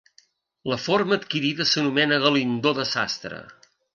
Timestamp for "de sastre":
2.79-3.45